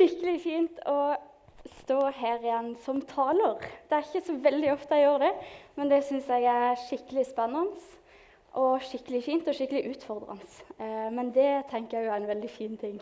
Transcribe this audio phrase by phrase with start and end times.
[0.00, 0.98] skikkelig fint å
[1.82, 3.60] stå her igjen som taler.
[3.88, 5.32] Det er ikke så veldig ofte jeg gjør det,
[5.76, 7.98] men det syns jeg er skikkelig spennende
[8.58, 10.46] og skikkelig fint og skikkelig utfordrende.
[10.80, 12.96] Eh, men det tenker jeg jo er en veldig fin ting.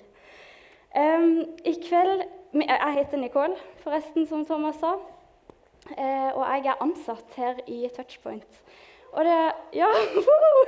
[0.99, 2.25] I kveld
[2.57, 4.95] Jeg heter Nicole, forresten, som Thomas sa.
[5.89, 8.63] Uh, og jeg er ansatt her i Touchpoint.
[9.13, 9.37] Og det,
[9.77, 9.89] ja,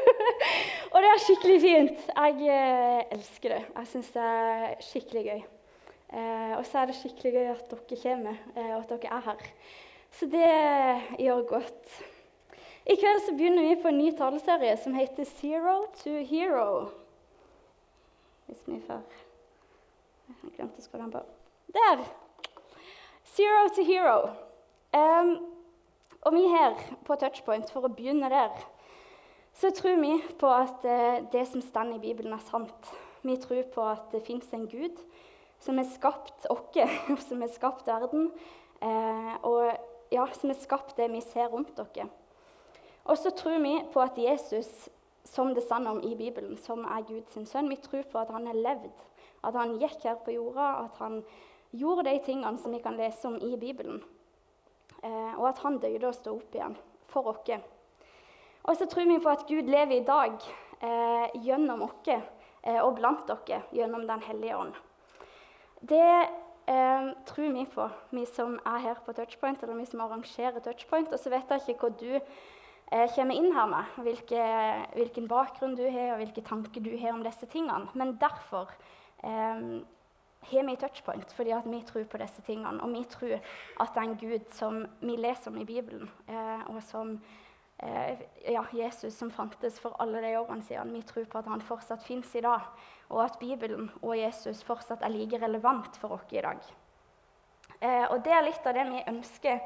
[0.93, 2.05] og det er skikkelig fint.
[2.13, 3.63] Jeg uh, elsker det.
[3.77, 5.43] Jeg syns det er skikkelig gøy.
[6.11, 9.47] Uh, og så er det skikkelig gøy at dere kommer, og at dere er her.
[10.11, 10.51] Så det
[11.23, 11.97] gjør godt.
[12.91, 16.91] I kveld så begynner vi på en ny taleserie som heter 'Zero to Hero'.
[18.47, 19.03] Hvis vi får
[20.43, 21.23] jeg glemte å skru den på.
[21.75, 22.03] Der!
[23.31, 24.31] Zero to hero.
[24.97, 25.33] Um,
[26.27, 28.55] og vi her på Touchpoint, for å begynne der,
[29.57, 32.93] så tror vi på at uh, det som står i Bibelen, er sant.
[33.23, 34.97] Vi tror på at det fins en Gud
[35.61, 36.79] som har skapt oss,
[37.29, 38.31] som har skapt verden,
[38.83, 39.69] uh, og
[40.11, 42.09] ja, som har skapt det vi ser rundt dere.
[43.05, 44.89] Og så tror vi på at Jesus,
[45.25, 48.49] som det står om i Bibelen, som er Guds sønn, vi tror på at han
[48.51, 49.07] har levd
[49.47, 51.21] at han gikk her på jorda, at han
[51.77, 54.03] gjorde de tingene som vi kan lese om i Bibelen.
[55.03, 56.77] Eh, og at han døde og sto opp igjen
[57.09, 57.49] for oss.
[58.69, 60.37] Og så tror vi på at Gud lever i dag
[60.85, 64.75] eh, gjennom oss eh, og blant dere gjennom Den hellige ånd.
[65.81, 66.29] Det
[66.69, 71.13] eh, tror vi på, vi som er her på Touchpoint, eller vi som arrangerer Touchpoint.
[71.13, 74.45] Og så vet jeg ikke hva du eh, kommer inn her med, hvilke,
[74.99, 77.89] hvilken bakgrunn du har, og hvilke tanker du har om disse tingene.
[77.95, 78.73] Men derfor
[79.25, 79.81] eh,
[80.51, 82.81] har vi touchpoint fordi vi tror på disse tingene.
[82.83, 86.67] Og vi tror at det er en Gud som vi leser om i Bibelen, eh,
[86.69, 87.19] og som
[87.81, 90.93] ja, Jesus som fantes for alle de årene siden.
[90.93, 92.67] Vi tror på at han fortsatt fins i dag,
[93.09, 96.61] og at Bibelen og Jesus fortsatt er like relevant for oss i dag.
[97.81, 99.61] Eh, og Det er litt av det vi ønsker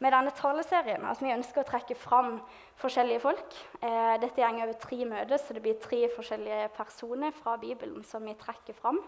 [0.00, 1.04] med denne taleserien.
[1.06, 2.40] At vi ønsker å trekke fram
[2.80, 3.58] forskjellige folk.
[3.80, 8.24] Eh, dette går over tre møter, så det blir tre forskjellige personer fra Bibelen som
[8.24, 8.98] vi trekker fram.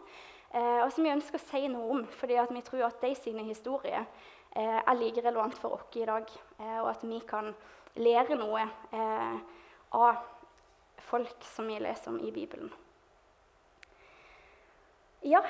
[0.53, 3.43] Eh, og som vi ønsker å si noe om, fordi vi tror at de sine
[3.49, 4.05] historier
[4.55, 6.29] eh, er like relevant for oss i dag.
[6.61, 7.55] Eh, og at vi kan
[8.01, 9.37] lære noe eh,
[9.93, 10.23] av
[11.09, 12.73] folk som vi leser om i Bibelen.
[15.23, 15.43] Ja,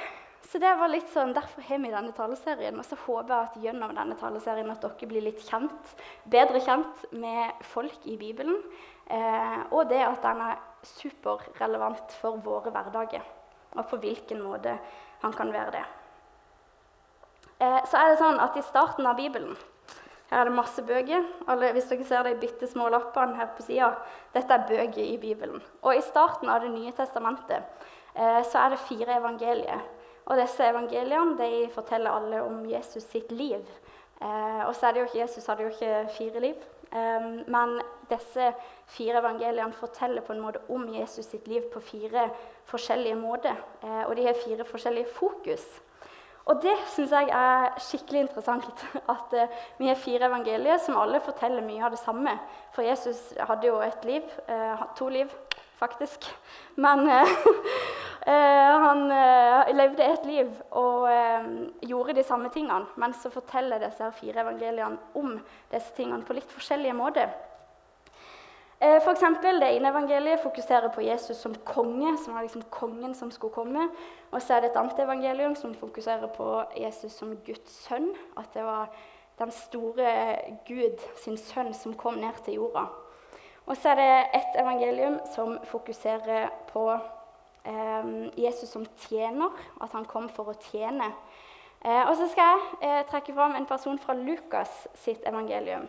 [0.50, 2.76] så det var litt sånn, Derfor har vi denne taleserien.
[2.76, 5.94] Og så håper jeg at gjennom denne taleserien at dere blir litt kjent,
[6.28, 8.58] bedre kjent med folk i Bibelen.
[9.06, 13.24] Eh, og det at den er superrelevant for våre hverdager.
[13.72, 14.76] Og på hvilken måte
[15.22, 15.84] han kan være det.
[17.62, 19.56] Eh, så er det sånn at i starten av Bibelen
[20.32, 21.26] her er det masse bøker.
[21.52, 23.90] Alle, hvis dere ser de bitte små lappene her på sida,
[24.32, 25.60] dette er bøker i Bibelen.
[25.82, 27.60] Og i starten av Det nye testamentet
[28.16, 29.82] eh, så er det fire evangelier.
[30.24, 33.60] Og disse evangeliene de forteller alle om Jesus sitt liv.
[34.22, 36.64] Eh, og så er det jo ikke, Jesus hadde jo ikke fire liv.
[36.92, 37.76] Eh, men
[38.08, 38.52] disse
[38.96, 42.30] fire evangeliene forteller på en måte om Jesus sitt liv på fire
[42.72, 43.58] forskjellige måter.
[43.82, 45.66] Eh, og de har fire forskjellige fokus.
[46.50, 48.84] Og det syns jeg er skikkelig interessant.
[49.14, 52.36] At uh, vi har fire evangelier som alle forteller mye av det samme.
[52.74, 55.30] For Jesus hadde jo et liv, uh, to liv
[55.78, 56.26] faktisk.
[56.82, 57.06] Men
[58.26, 61.46] Eh, han eh, levde et liv og eh,
[61.90, 62.86] gjorde de samme tingene.
[63.02, 65.34] Men så forteller disse fire evangeliene om
[65.72, 67.32] disse tingene på litt forskjellige måter.
[68.82, 73.30] For eksempel, Det ene evangeliet fokuserer på Jesus som konge, som var liksom kongen som
[73.30, 73.88] skulle komme.
[74.32, 78.10] Og så er det et annet evangelium som fokuserer på Jesus som Guds sønn.
[78.36, 78.90] At det var
[79.38, 82.86] den store Gud sin sønn som kom ned til jorda.
[83.66, 86.88] Og så er det et evangelium som fokuserer på
[87.64, 89.50] eh, Jesus som tjener,
[89.82, 91.12] at han kom for å tjene.
[91.84, 95.88] Eh, og så skal jeg eh, trekke fram en person fra Lukas sitt evangelium.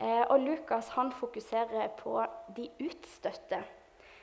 [0.00, 2.24] Eh, og Lukas han fokuserer på
[2.56, 3.60] de utstøtte.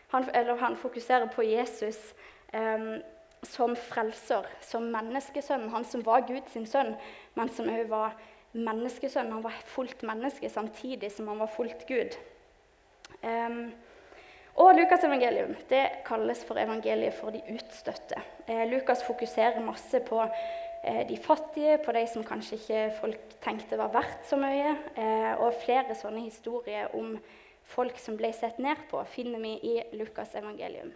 [0.07, 2.15] Han, eller han fokuserer på Jesus
[2.53, 2.87] eh,
[3.43, 5.69] som frelser, som menneskesønn.
[5.69, 6.95] Han som var Guds sønn,
[7.35, 8.15] men som òg var
[8.53, 9.31] menneskesønn.
[9.31, 12.17] Han var fullt menneske samtidig som han var fullt Gud.
[13.21, 13.59] Eh,
[14.57, 18.17] og Lukas' evangelium det kalles for evangeliet for de utstøtte.
[18.47, 20.23] Eh, Lukas fokuserer masse på
[21.09, 24.75] de fattige, på de som kanskje ikke folk tenkte var verdt så mye.
[24.95, 27.17] Eh, og flere sånne historier om
[27.67, 30.93] folk som ble sett ned på, finner vi i Lukas' evangelium.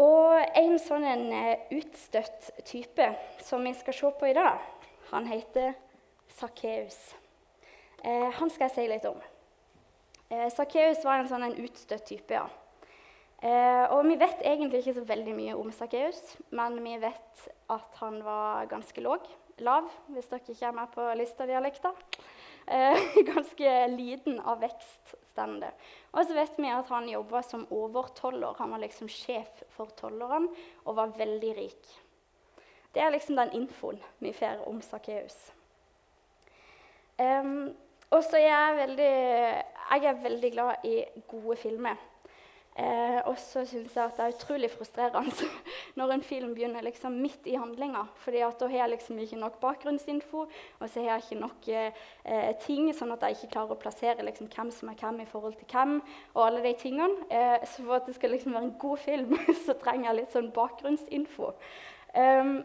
[0.00, 3.06] Og en sånn en, eh, utstøtt type
[3.40, 4.58] som vi skal se på i dag,
[5.10, 5.74] han heter
[6.28, 7.14] Sakkeus.
[8.04, 9.20] Eh, han skal jeg si litt om.
[10.30, 12.34] Eh, Sakkeus var en sånn en utstøtt type.
[12.34, 12.48] ja.
[13.44, 16.20] Eh, og vi vet egentlig ikke så veldig mye om Sakkeus,
[16.56, 19.26] men vi vet at han var ganske låg.
[19.60, 21.98] Lav, hvis dere ikke er med på listadialekter.
[22.66, 23.02] Eh,
[23.34, 25.70] ganske liten av vekst, står det.
[26.14, 28.56] Og så vet vi at han jobba som overtoller.
[28.62, 30.48] Han var liksom sjef for tollerne
[30.86, 31.92] og var veldig rik.
[32.94, 35.36] Det er liksom den infoen vi får om Sakkeus.
[37.18, 37.74] Um,
[38.14, 39.12] og så er jeg veldig,
[39.90, 40.96] jeg er veldig glad i
[41.28, 41.98] gode filmer.
[42.74, 45.46] Eh, og så syns jeg at det er utrolig frustrerende
[45.98, 48.02] når en film begynner liksom midt i handlinga.
[48.18, 50.40] fordi da har jeg liksom ikke nok bakgrunnsinfo,
[50.80, 54.26] og så har jeg ikke nok eh, ting, sånn at jeg ikke klarer å plassere
[54.26, 56.00] liksom, hvem som er hvem i forhold til hvem.
[56.34, 57.28] og alle de tingene.
[57.30, 60.34] Eh, så for at det skal liksom være en god film, så trenger jeg litt
[60.34, 61.54] sånn bakgrunnsinfo.
[62.14, 62.56] Um,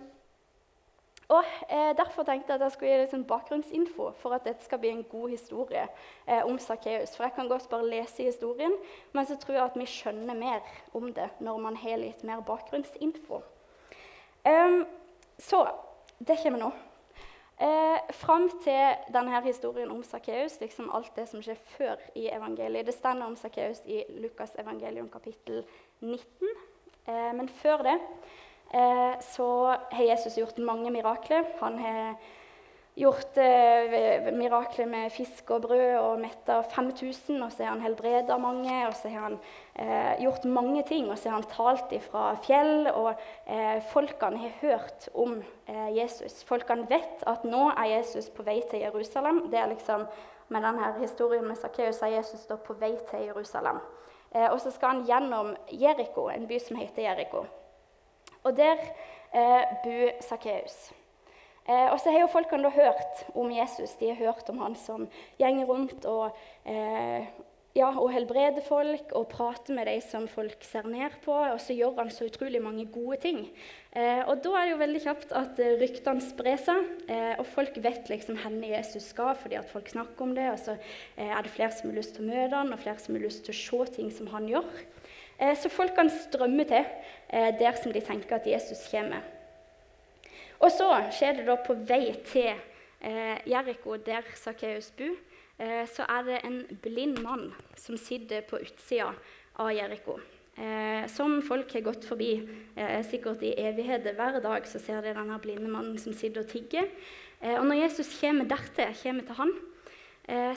[1.30, 4.66] og eh, Derfor tenkte jeg at jeg skulle gi litt sånn bakgrunnsinfo for at dette
[4.66, 5.86] skal bli en god historie
[6.26, 7.14] eh, om Sakkeus.
[7.16, 8.74] For jeg kan godt bare lese historien,
[9.14, 10.66] men så tror jeg at vi skjønner mer
[10.98, 13.44] om det når man har litt mer bakgrunnsinfo.
[14.48, 14.86] Um,
[15.38, 15.68] så
[16.18, 16.72] det kommer nå.
[17.60, 22.88] Eh, fram til denne historien om Sakkeus, liksom alt det som skjer før i evangeliet
[22.88, 25.66] Det stender om Sakkeus i Lukas evangelium kapittel
[26.00, 26.22] 19.
[27.06, 27.98] Eh, men før det
[29.26, 29.46] så
[29.92, 31.48] har Jesus gjort mange mirakler.
[31.60, 32.20] Han har
[33.00, 37.44] gjort eh, mirakler med fisk og brød og metta 5000.
[37.44, 39.38] Og så har han helbreda mange, og så har han
[39.76, 41.10] eh, gjort mange ting.
[41.10, 43.14] Og så har han talt ifra fjell, og
[43.48, 45.38] eh, folkene har hørt om
[45.68, 46.44] eh, Jesus.
[46.48, 49.46] Folkene vet at nå er Jesus på vei til Jerusalem.
[49.52, 50.08] Det er liksom
[50.50, 53.80] med denne historien med Sakkeus er Jesus på vei til Jerusalem.
[54.36, 57.46] Eh, og så skal han gjennom Jeriko, en by som heter Jeriko.
[58.50, 58.80] Og der
[59.30, 60.90] eh, bor Sakkeus.
[61.70, 63.94] Eh, og så har jo folkene hørt om Jesus.
[64.00, 65.06] De har hørt om han som
[65.38, 66.34] gjenger rundt og,
[66.66, 67.28] eh,
[67.78, 71.36] ja, og helbreder folk og prater med de som folk ser ned på.
[71.36, 73.44] Og så gjør han så utrolig mange gode ting.
[73.94, 77.46] Eh, og da er det jo veldig kjapt at eh, ryktene sprer seg, eh, og
[77.54, 80.50] folk vet liksom hvor Jesus skal fordi at folk snakker om det.
[80.56, 82.98] Og så eh, er det flere som har lyst til å møte han, og flere
[82.98, 84.74] som har lyst til å se ting som han gjør.
[85.40, 86.84] Eh, så folk kan strømme til
[87.30, 89.24] eh, der som de tenker at Jesus kommer.
[90.60, 95.16] Og så skjer det da på vei til eh, Jeriko, der Sakkeus bor,
[95.92, 99.10] så er det en blind mann som sitter på utsida
[99.60, 100.14] av Jeriko.
[101.12, 102.30] Som folk har gått forbi
[103.04, 104.16] sikkert i evigheter.
[104.16, 106.88] Hver dag så ser de denne blinde mannen som sitter og tigger.
[107.58, 109.52] Og når Jesus kommer dertil, kommer til han,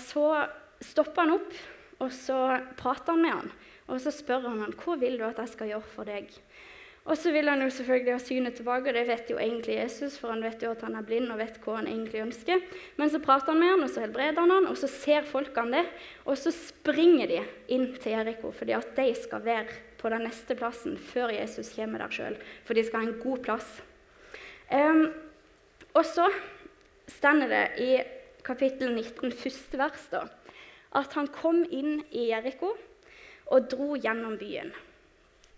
[0.07, 0.29] så
[0.87, 1.59] stopper han opp,
[1.99, 2.39] og så
[2.79, 3.53] prater han med han.
[3.93, 6.31] Og så spør han han, hva vil du at jeg skal gjøre for deg.
[7.03, 10.15] Og så vil han jo selvfølgelig ha synet tilbake, og det vet jo egentlig Jesus,
[10.21, 12.61] for han vet jo at han er blind og vet hva han egentlig ønsker.
[12.97, 15.81] Men så prater han med han, og så helbreder han han, og så ser folkene
[15.81, 16.05] det.
[16.31, 17.41] Og så springer de
[17.75, 22.05] inn til Jeriko, fordi at de skal være på den neste plassen før Jesus kommer
[22.05, 22.39] der sjøl.
[22.63, 23.75] For de skal ha en god plass.
[24.71, 25.05] Um,
[25.99, 26.29] og så
[27.11, 27.91] stender det i
[28.47, 30.23] kapittel 19, første vers, da,
[30.99, 32.77] at han kom inn i Jeriko
[33.47, 34.73] og dro gjennom byen.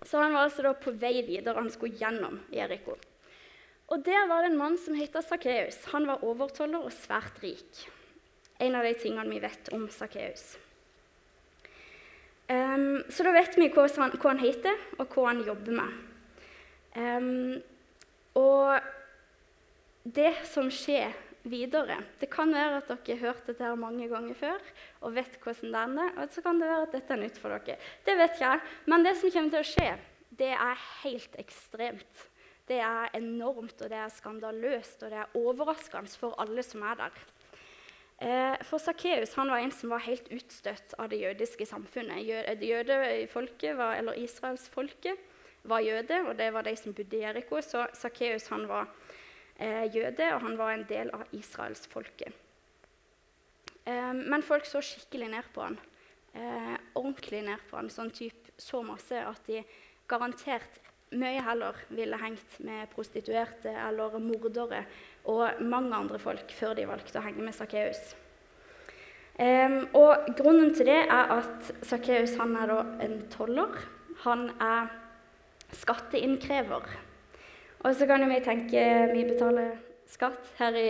[0.05, 1.59] Så han var altså på vei videre.
[1.59, 2.97] Han skulle gjennom Jeriko.
[3.93, 5.85] Og Der var det en mann som het Sakkeus.
[5.93, 7.85] Han var overtoller og svært rik.
[8.61, 10.57] En av de tingene vi vet om Sakkeus.
[12.49, 15.95] Um, så da vet vi hva han, hva han, heter, og hva han jobber med.
[16.95, 17.63] Um,
[18.37, 18.85] og
[20.05, 21.15] det som skjer
[21.45, 21.99] videre.
[22.21, 24.71] Det kan være at dere har hørt dette her mange ganger før
[25.05, 26.15] og vet hvordan det er.
[26.23, 27.79] Og så kan det være at dette er nytt for dere.
[28.07, 28.63] Det vet jeg.
[28.91, 29.91] Men det som kommer til å skje,
[30.35, 32.25] det er helt ekstremt.
[32.65, 37.03] Det er enormt, og det er skandaløst, og det er overraskende for alle som er
[37.03, 37.19] der.
[38.25, 42.25] Eh, for Sakkeus var en som var helt utstøtt av det jødiske samfunnet.
[42.25, 45.21] Jødefolket, var, eller Israelsfolket
[45.69, 47.61] var jøde, og det var de som bodde i Jeriko.
[47.61, 48.89] Så Sakkeus var
[49.59, 52.33] eh, jøde, og han var en del av israelsfolket.
[53.85, 55.79] Eh, men folk så skikkelig ned på han.
[56.35, 59.63] Eh, ordentlig ned på han, sånn typ, så masse at de
[60.11, 60.81] garantert
[61.15, 64.83] mye heller ville hengt med prostituerte eller mordere
[65.31, 68.15] og mange andre folk før de valgte å henge med Sakkeus.
[69.35, 73.81] Um, og grunnen til det er at Sakkeus er en toller.
[74.23, 74.93] Han er
[75.75, 76.87] skatteinnkrever.
[77.85, 79.75] Og så kan vi tenke vi betaler
[80.09, 80.89] skatt her i,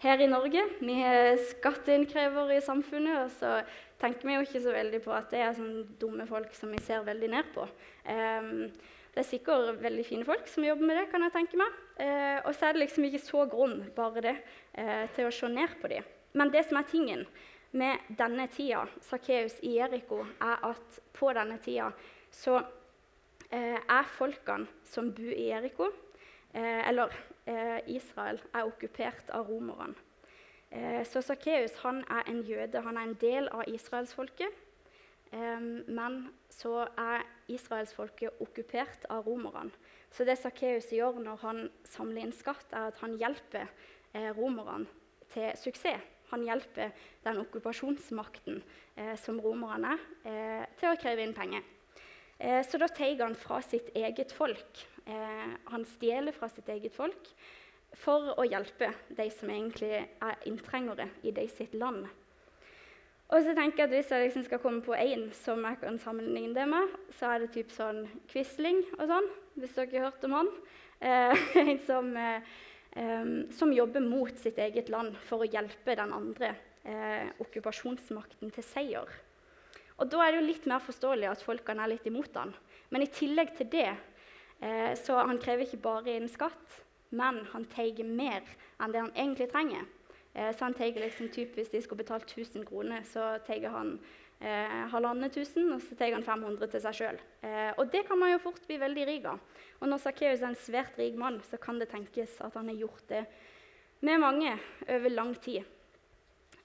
[0.00, 0.62] her i Norge.
[0.80, 3.58] Vi er skatteinnkrever i samfunnet, og så
[4.00, 6.80] tenker vi jo ikke så veldig på at det er sånne dumme folk som vi
[6.84, 7.66] ser veldig ned på.
[8.08, 8.68] Um,
[9.12, 11.76] det er sikkert veldig fine folk som jobber med det, kan jeg tenke meg.
[12.00, 14.34] Uh, og så er det liksom ikke så grunn, bare det,
[14.76, 16.08] uh, til å se ned på dem.
[16.36, 17.26] Men det som er tingen
[17.76, 21.90] med denne tida, Sakkeus i Jeriko, er at på denne tida
[22.32, 22.58] så
[23.50, 26.05] eh, er folkene som bor i Jeriko, eh,
[26.56, 27.12] eller
[27.46, 29.94] eh, Israel, er okkupert av romerne.
[30.70, 34.62] Eh, så Sakkeus er en jøde, han er en del av israelsfolket.
[35.32, 36.18] Eh, men
[36.50, 39.70] så er israelsfolket okkupert av romerne.
[40.10, 43.66] Så det Sakkeus gjør når han samler inn skatt, er at han hjelper
[44.14, 44.86] eh, romerne
[45.32, 46.12] til suksess.
[46.32, 46.90] Han hjelper
[47.22, 48.62] den okkupasjonsmakten
[48.98, 51.62] eh, som romerne er, eh, til å kreve inn penger.
[52.38, 54.82] Eh, så da tar han fra sitt eget folk.
[55.06, 57.32] Eh, han stjeler fra sitt eget folk
[57.96, 62.06] for å hjelpe de som egentlig er inntrengere i de sitt land.
[63.26, 65.98] Og så tenker jeg at Hvis jeg liksom skal komme på én som jeg kan
[65.98, 70.26] sammenligne det med, så er det typ sånn Quisling og sånn, hvis dere har hørt
[70.28, 70.52] om han.
[71.00, 73.22] Eh, en som, eh,
[73.58, 76.54] som, jobber mot sitt eget land for å hjelpe den andre
[76.86, 79.10] eh, okkupasjonsmakten til seier.
[79.96, 82.54] Og Da er det jo litt mer forståelig at folkene er litt imot han.
[82.92, 83.90] Men i tillegg til det
[84.96, 86.78] så han krever ikke bare inn skatt,
[87.12, 88.46] men han tar mer
[88.80, 89.84] enn det han egentlig trenger.
[90.36, 93.98] Eh, så han tar liksom typ, Hvis de skulle betalt 1000 kroner, så tar han
[94.40, 97.20] eh, halvannet tusen, og så tar han 500 til seg sjøl.
[97.42, 99.40] Eh, og det kan man jo fort bli veldig rik av.
[99.80, 102.76] Og når Sakkeus er en svært rik mann, så kan det tenkes at han har
[102.84, 103.24] gjort det
[104.00, 104.58] med mange
[104.88, 105.64] over lang tid.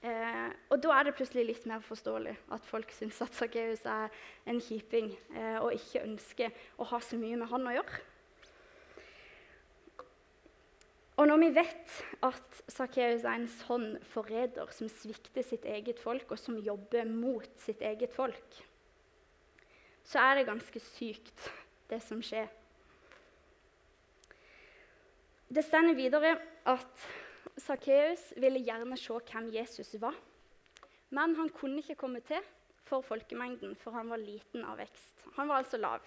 [0.02, 4.10] Eh, og da er det plutselig litt mer forståelig at folk syns at Sakkeus er
[4.50, 8.00] en kjiping eh, og ikke ønsker å ha så mye med han å gjøre.
[11.22, 16.34] Og når vi vet at Sakkeus er en sånn forræder som svikter sitt eget folk,
[16.34, 18.58] og som jobber mot sitt eget folk,
[20.02, 21.52] så er det ganske sykt,
[21.92, 22.50] det som skjer.
[25.52, 27.06] Det stender videre at
[27.58, 30.16] Sakkeus ville gjerne se hvem Jesus var.
[31.12, 32.40] Men han kunne ikke komme til
[32.88, 35.26] for folkemengden, for han var liten av vekst.
[35.38, 36.04] Han var altså lav,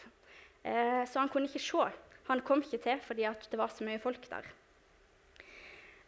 [0.62, 1.88] eh, så han kunne ikke se.
[2.28, 4.46] Han kom ikke til fordi det var så mye folk der.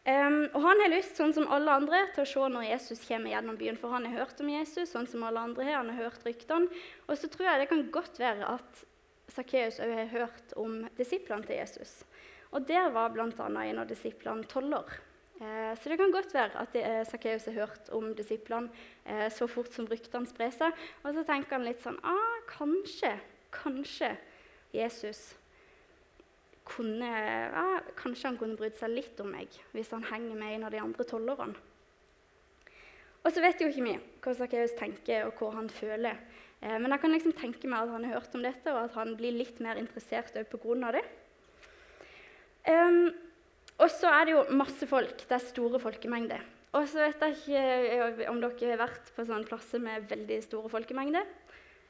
[0.07, 3.33] Um, og Han har lyst sånn som alle andre, til å se når Jesus kommer
[3.33, 3.79] gjennom byen.
[3.81, 5.81] For han har hørt om Jesus, sånn som alle andre har.
[5.81, 6.71] Han har hørt ryktene.
[7.09, 8.85] Og så tror jeg det kan godt være at
[9.35, 12.05] Sakkeus òg har hørt om disiplene til Jesus.
[12.55, 13.27] Og der var bl.a.
[13.27, 14.95] en av disiplene toller.
[15.37, 18.71] Eh, så det kan godt være at Sakkeus har hørt om disiplene
[19.05, 20.85] eh, så fort som ryktene sprer seg.
[21.05, 23.13] Og så tenker han litt sånn ah, Kanskje,
[23.53, 24.15] kanskje
[24.73, 25.35] Jesus
[26.67, 27.13] kunne,
[27.53, 30.75] ah, Kanskje han kunne brydd seg litt om meg hvis han henger med en av
[30.75, 31.59] de andre tolverne.
[33.27, 36.19] Og så vet jo ikke vi hva Sakkeus tenker, og hva han føler.
[36.63, 38.99] Eh, men jeg kan liksom tenke meg at han har hørt om dette, og at
[38.99, 40.93] han blir litt mer interessert pga.
[40.95, 41.03] det.
[42.67, 43.11] Um,
[43.77, 45.25] og så er det jo masse folk.
[45.29, 46.45] Det er store folkemengder.
[46.77, 50.71] Og så vet jeg ikke om dere har vært på sånne plasser med veldig store
[50.73, 51.29] folkemengder.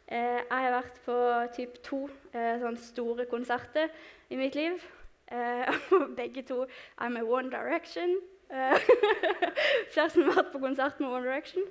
[0.06, 1.16] Eh, jeg har vært på
[1.56, 3.90] typ to eh, sånne store konserter
[4.30, 4.78] i mitt liv.
[5.26, 5.72] Eh,
[6.20, 8.18] begge to er med One Direction.
[8.50, 8.78] Eh,
[9.94, 11.66] flere som har vært på konsert med One Direction?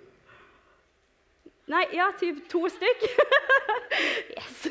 [1.72, 3.05] Nei, ja, typ to stykk.
[4.36, 4.67] yes.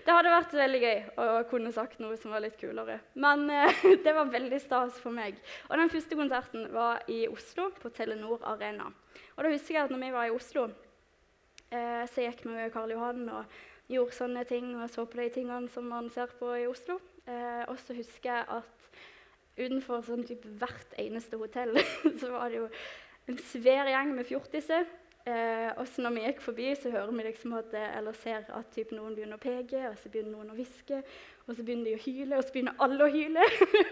[0.00, 2.98] Det hadde vært veldig gøy å kunne sagt noe som var litt kulere.
[3.14, 5.38] Men eh, det var veldig stas for meg.
[5.68, 8.90] Og Den første konserten var i Oslo, på Telenor Arena.
[9.36, 10.70] Og da husker jeg at når vi var i Oslo,
[11.70, 15.28] Eh, så jeg vi med Karl Johan og gjorde sånne ting og så på de
[15.30, 16.98] tingene som man ser på i Oslo.
[17.30, 18.88] Eh, og så husker jeg at
[19.60, 21.78] utenfor sånn type hvert eneste hotell
[22.20, 22.66] så var det jo
[23.30, 24.88] en svær gjeng med fjortiser.
[25.28, 28.70] Eh, og så når vi gikk forbi, så hører vi liksom at, eller ser at
[28.72, 31.02] typ, noen begynner å peke, og så begynner noen å hviske.
[31.50, 33.44] Og så begynner de å hyle, og så begynner alle å hyle.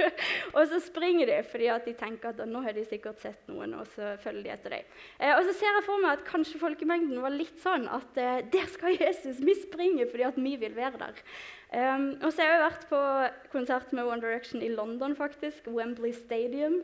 [0.56, 3.88] og så springer de fordi de tenker at nå har de sikkert sett noen, og
[3.96, 4.96] så følger de etter dem.
[5.18, 8.40] Eh, og så ser jeg for meg at kanskje folkemengden var litt sånn at eh,
[8.52, 11.24] der skal Jesus, vi springer fordi at vi vil være der.
[11.68, 12.98] Um, og så har jeg vært på
[13.52, 15.66] konsert med One Direction i London, faktisk.
[15.68, 16.78] Wembley Stadium.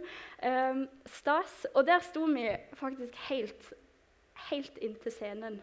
[0.45, 1.63] Um, stas.
[1.73, 3.73] Og der sto vi faktisk helt,
[4.51, 5.61] helt inntil scenen.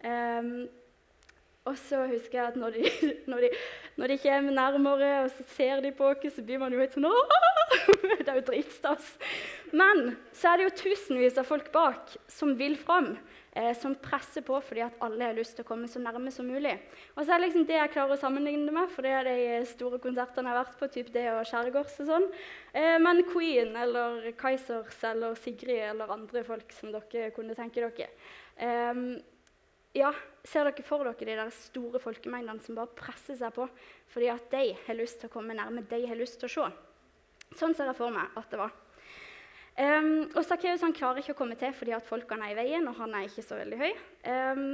[0.00, 0.68] Um,
[1.68, 2.90] og så husker jeg at når de,
[3.30, 3.50] når, de,
[4.00, 6.96] når de, kommer nærmere og så ser de på oss, så blir man jo helt
[6.96, 7.08] sånn
[8.20, 9.06] Det er jo dritstas.
[9.76, 13.14] Men så er det jo tusenvis av folk bak som vil fram.
[13.52, 16.46] Eh, som presser på fordi at alle har lyst til å komme så nærme som
[16.46, 16.76] mulig.
[17.16, 19.26] Og så er det liksom det jeg klarer å sammenligne det med, for det er
[19.26, 20.88] de store konsertene jeg har vært på.
[20.94, 22.28] typ det og Skjærgårds og sånn.
[22.78, 28.06] Eh, men Queen eller Kaizers eller Sigrid eller andre folk som dere kunne tenke dere.
[28.54, 29.02] Eh,
[29.98, 30.12] ja,
[30.46, 33.66] Ser dere for dere de der store folkemengdene som bare presser seg på
[34.14, 36.70] fordi at de har lyst til å komme nærme, de har lyst til å se?
[37.58, 38.70] Sånn ser jeg for meg at det var.
[39.78, 42.98] Um, og Sakkeus klarer ikke å komme til fordi at folkene er i veien, og
[42.98, 43.92] han er ikke så veldig høy.
[44.26, 44.64] Um,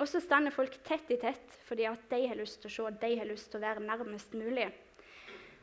[0.00, 2.96] og så stender folk tett i tett fordi at de har lyst til å se,
[3.02, 4.66] de har lyst til å være nærmest mulig.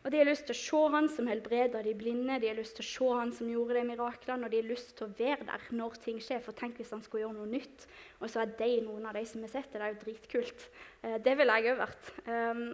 [0.03, 2.75] Og De har lyst til å se han som helbreder de blinde, de har lyst
[2.75, 5.47] til å se han som gjorde de miraklene, og de har lyst til å være
[5.47, 6.41] der når ting skjer.
[6.43, 7.85] For tenk hvis han skulle gjøre noe nytt,
[8.19, 9.79] og så er de noen av de som har sett det.
[9.79, 10.65] Det er jo dritkult.
[11.05, 12.11] Uh, det ville jeg òg vært.
[12.27, 12.65] Um,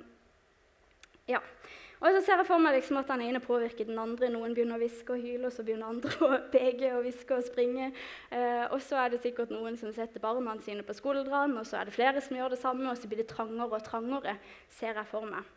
[1.29, 1.43] ja.
[1.99, 4.29] Og så ser jeg for meg liksom at den ene påvirker den andre.
[4.31, 7.43] Noen begynner å hviske og hyle, og så begynner andre å peke og hviske og
[7.43, 7.89] springe.
[8.31, 11.81] Eh, og så er det sikkert noen som setter barna sine på skuldrene, og så
[11.81, 14.37] er det flere som gjør det samme, og så blir det trangere og trangere,
[14.79, 15.51] ser jeg for meg.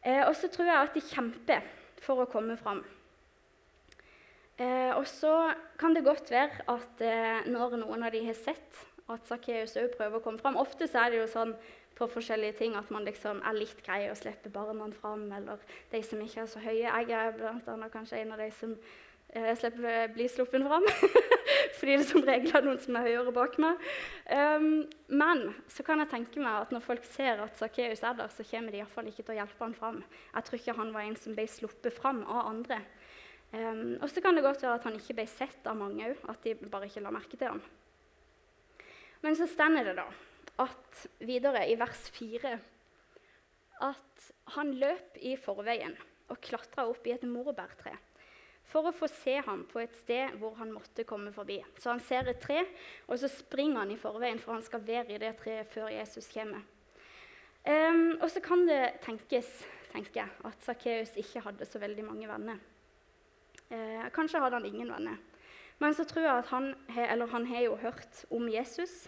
[0.00, 1.68] Eh, og så tror jeg at de kjemper
[2.04, 2.80] for å komme fram.
[4.56, 8.84] Eh, og så kan det godt være at eh, når noen av de har sett
[9.10, 11.50] at Sakkeus òg prøver å komme fram Ofte så er det jo sånn
[11.98, 12.76] på forskjellige ting.
[12.78, 16.50] At man liksom er litt grei å slippe barna fram, eller de som ikke er
[16.50, 16.84] så høye.
[16.84, 18.74] Jeg er blant annet kanskje en av de som
[19.34, 20.88] eh, slipper bli sluppet fram.
[21.78, 23.80] Fordi det som regel er noen som er høyere bak meg.
[24.30, 28.30] Um, men så kan jeg tenke meg at når folk ser at Sakkeus er der,
[28.32, 30.02] så kommer de iallfall ikke til å hjelpe han fram.
[30.34, 32.80] Jeg tror ikke han var en som ble sluppet fram av andre.
[33.54, 36.22] Um, og så kan det godt være at han ikke ble sett av mange òg,
[36.32, 37.60] at de bare ikke la merke til ham.
[39.24, 40.08] Men så stender det da
[40.62, 42.54] at videre i vers 4
[43.84, 45.96] at han løp i forveien
[46.30, 47.96] og klatra opp i et morbærtre
[48.64, 51.58] for å få se ham på et sted hvor han måtte komme forbi.
[51.78, 52.62] Så han ser et tre,
[53.06, 56.30] og så springer han i forveien, for han skal være i det treet før Jesus
[56.32, 56.64] kommer.
[57.64, 59.48] Um, og så kan det tenkes
[59.94, 62.58] tenker jeg, at Sakkeus ikke hadde så veldig mange venner.
[63.70, 65.20] Uh, kanskje hadde han ingen venner.
[65.78, 69.04] Men så tror jeg at han, eller han har jo hørt om Jesus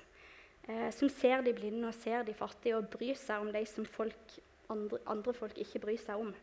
[0.69, 3.87] eh, som ser de blinde og ser de fattige og bryr seg om de som
[3.87, 4.39] folk,
[4.73, 6.35] andre, andre, folk ikke bryr seg om.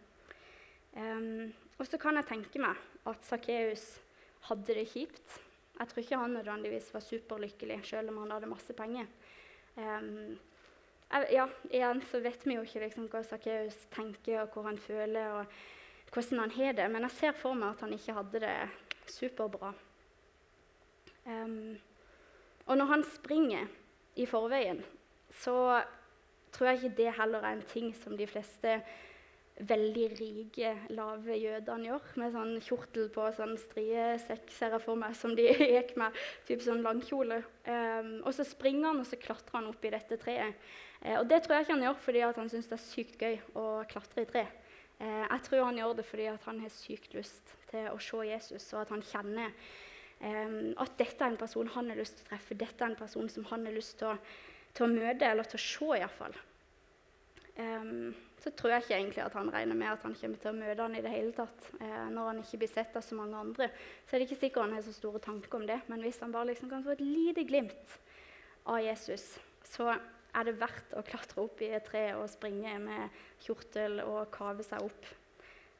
[0.93, 1.49] Um,
[1.81, 3.85] og så kan jeg tenke meg at Sakkeus
[4.47, 5.39] hadde det kjipt.
[5.79, 9.09] Jeg tror ikke han nødvendigvis var superlykkelig, selv om han hadde masse penger.
[9.75, 10.35] Um,
[11.33, 15.39] ja, igjen så vet vi jo ikke liksom, hva Sakkeus tenker, og hvor han føler,
[15.39, 16.89] og hvordan han har det.
[16.93, 18.57] Men jeg ser for meg at han ikke hadde det
[19.09, 19.73] superbra.
[21.25, 21.73] Um,
[22.65, 23.67] og når han springer
[24.15, 24.83] i forveien,
[25.41, 25.81] så
[26.53, 28.77] tror jeg ikke det heller er en ting som de fleste
[29.53, 32.07] veldig rike, lave jødene gjør.
[32.21, 35.45] Med sånn kjortel på, sånn striesekk, ser jeg for meg, som de
[35.75, 36.17] gikk med.
[36.47, 37.41] Typ sånn langkjole.
[37.67, 40.57] Um, og så springer han og så klatrer han opp i dette treet.
[41.03, 43.39] Uh, og det tror jeg ikke han gjør fordi han syns det er sykt gøy
[43.59, 44.45] å klatre i tre.
[44.99, 48.69] Uh, jeg tror han gjør det fordi han har sykt lyst til å se Jesus,
[48.73, 49.53] og at han kjenner
[50.23, 53.29] at dette er en person han har lyst til å treffe, dette er en person
[53.31, 54.17] som han har lyst til å,
[54.73, 56.37] til å møte, eller til å se iallfall.
[57.53, 60.57] Um, så tror jeg ikke egentlig at han regner med at han kommer til å
[60.57, 61.67] møte han i det hele tatt.
[61.77, 63.69] Eh, når han ikke blir sett av så mange andre,
[64.03, 65.77] så er det ikke sikkert han har så store tanker om det.
[65.87, 67.95] Men hvis han bare liksom kan få et lite glimt
[68.67, 69.29] av Jesus,
[69.63, 74.27] så er det verdt å klatre opp i et tre og springe med kjortel og
[74.35, 75.11] kave seg opp.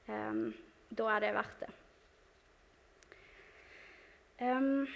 [0.08, 0.46] Um,
[0.94, 1.74] da er det verdt det.
[4.42, 4.88] Um,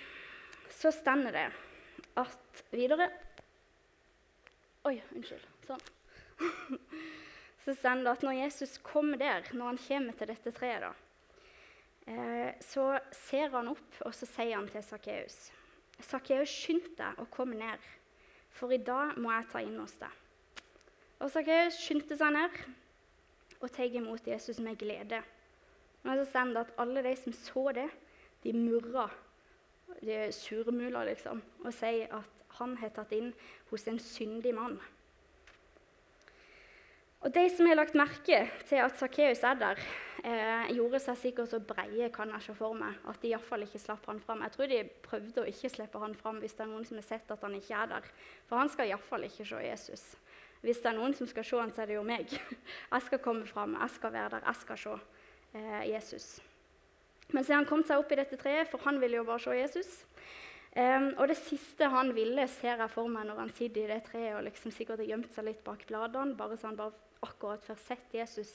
[0.74, 1.48] så stender det
[2.18, 3.10] at videre
[4.88, 5.44] Oi, unnskyld.
[5.68, 5.82] Sånn.
[7.66, 10.92] så stender det at når Jesus kommer der, når han kommer til dette treet, da,
[12.08, 15.50] eh, så ser han opp, og så sier han til Sakkeus
[15.98, 17.84] Sakkeus, skynd deg å komme ned,
[18.54, 20.14] for i dag må jeg ta inn hos deg.
[21.20, 22.60] Og Sakkeus skyndte seg ned
[23.58, 25.24] og tok imot Jesus med glede.
[26.06, 27.88] Men så stender det at alle de som så det,
[28.46, 29.10] de murra
[30.36, 33.34] surmuler, liksom, og sier at han har tatt inn
[33.70, 34.78] hos en syndig mann.
[37.26, 39.80] Og De som har lagt merke til at Sakkeus er der,
[40.24, 43.82] eh, gjorde seg sikkert så breie kan jeg se for meg, at de iallfall ikke
[43.82, 44.42] slapp han fram.
[44.42, 47.04] Jeg tror de prøvde å ikke slippe han fram hvis det er noen som har
[47.04, 48.12] sett at han ikke er der.
[48.48, 50.16] For han skal iallfall ikke se Jesus.
[50.62, 52.30] Hvis det er noen som skal se han, så er det jo meg.
[52.94, 54.96] Jeg skal komme fram, jeg skal være der, jeg skal se
[55.54, 56.40] eh, Jesus.
[57.36, 59.56] Men så han kom seg opp i dette treet, for han ville jo bare se
[59.58, 59.96] Jesus.
[60.78, 64.04] Um, og det siste han ville, ser jeg for meg når han sitter i det
[64.06, 66.94] treet og liksom sikkert har gjemt seg litt bak bladene, bare så han bare
[67.26, 68.52] akkurat får sett Jesus,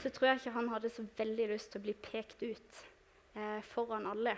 [0.00, 2.80] så tror jeg ikke han hadde så veldig lyst til å bli pekt ut
[3.36, 4.32] eh, foran alle.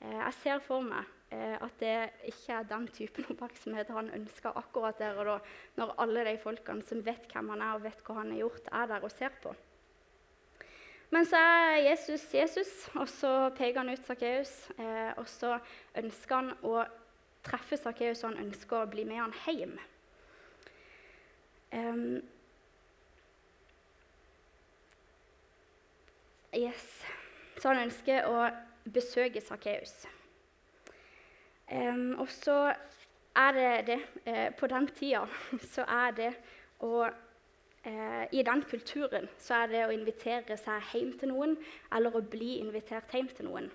[0.00, 1.94] Eh, jeg ser for meg eh, at det
[2.32, 5.38] ikke er den typen oppmerksomhet han ønsker akkurat der og da,
[5.78, 8.70] når alle de folkene som vet hvem han er og vet hva han har gjort,
[8.82, 9.54] er der og ser på.
[11.10, 14.70] Men så er Jesus Jesus, og så peker han ut Sakkeus.
[14.78, 15.54] Eh, og så
[15.96, 16.82] ønsker han å
[17.46, 19.78] treffe Sakkeus, og han ønsker å bli med han hjem.
[21.72, 22.20] Um,
[26.56, 26.86] yes.
[27.58, 28.46] Så han ønsker å
[28.92, 29.96] besøke Sakkeus.
[31.72, 32.72] Um, og så
[33.36, 35.26] er det det eh, På den tida
[35.74, 36.30] så er det
[36.80, 37.08] å
[37.88, 41.54] I den kulturen så er det å invitere seg hjem til noen
[41.94, 43.68] eller å bli invitert hjem til noen.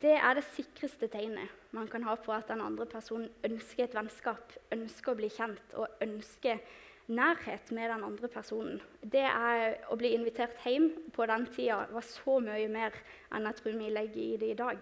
[0.00, 3.96] Det er det sikreste tegnet man kan ha på at den andre personen ønsker et
[3.96, 6.62] vennskap, ønsker å bli kjent og ønsker
[7.10, 8.80] nærhet med den andre personen.
[9.02, 12.96] Det er Å bli invitert hjem på den tida var så mye mer
[13.34, 14.78] enn jeg tror vi legger i det i dag.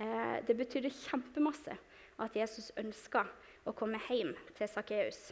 [0.00, 1.76] Eh, det betydde kjempemasse
[2.18, 3.26] at Jesus ønska
[3.68, 5.30] å komme hjem til Sakkeus.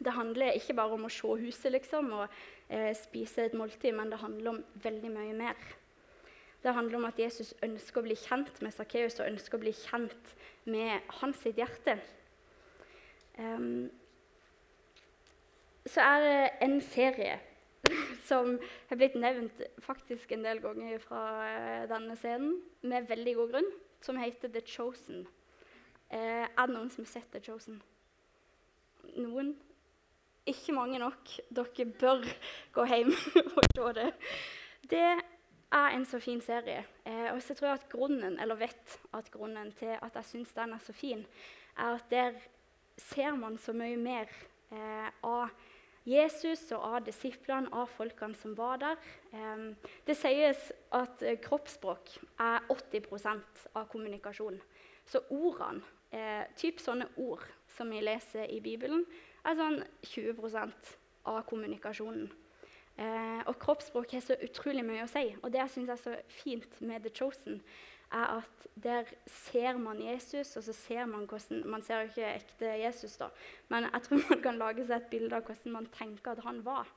[0.00, 2.40] Det handler ikke bare om å se huset liksom, og
[2.72, 5.68] eh, spise et måltid, men det handler om veldig mye mer.
[6.62, 9.72] Det handler om at Jesus ønsker å bli kjent med Sakkeus og ønsker å bli
[9.76, 10.34] kjent
[10.68, 11.96] med hans hjerte.
[13.38, 13.88] Um,
[15.88, 17.38] så er det en serie
[18.28, 18.58] som
[18.90, 23.72] har blitt nevnt faktisk en del ganger fra uh, denne scenen, med veldig god grunn,
[24.04, 25.24] som heter The Chosen.
[26.12, 27.80] Uh, er det noen som har sett The Chosen?
[29.16, 29.54] Noen?
[30.50, 31.30] Ikke mange nok.
[31.54, 32.24] Dere bør
[32.74, 33.12] gå hjem
[33.56, 34.08] og se det.
[34.90, 35.06] Det
[35.70, 36.84] er en så fin serie.
[37.06, 40.54] Eh, og så tror jeg at grunnen, eller vet at grunnen til at jeg syns
[40.56, 41.26] den er så fin,
[41.78, 42.40] er at der
[42.98, 44.32] ser man så mye mer
[44.72, 45.52] eh, av
[46.08, 49.08] Jesus og av disiplene, av folkene som var der.
[49.30, 49.64] Eh,
[50.06, 54.60] det sies at eh, kroppsspråk er 80% av kommunikasjonen.
[55.06, 59.04] Så ordene, eh, typ sånne ord som vi leser i Bibelen,
[59.44, 60.56] er sånn 20
[61.30, 62.30] av kommunikasjonen.
[63.00, 65.30] Eh, og kroppsspråk har så utrolig mye å si.
[65.40, 67.60] Og det jeg syns er så fint med The Chosen,
[68.10, 72.32] er at der ser man Jesus, og så ser man hvordan Man ser jo ikke
[72.34, 73.28] ekte Jesus, da,
[73.68, 76.64] men jeg tror man kan lage seg et bilde av hvordan man tenker at han
[76.64, 76.90] var.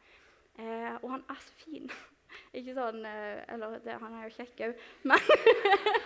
[0.58, 1.92] Eh, og han er så fin.
[2.58, 5.28] Ikke sånn eh, Eller det, han er jo kjekk òg, men,